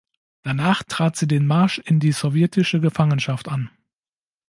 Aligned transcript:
Danach 0.41 0.81
trat 0.81 1.15
sie 1.15 1.27
den 1.27 1.45
Marsch 1.45 1.77
in 1.77 1.99
die 1.99 2.11
sowjetische 2.11 2.79
Gefangenschaft 2.79 3.47
an. 3.47 3.69